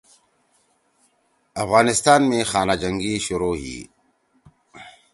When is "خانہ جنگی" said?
2.49-3.13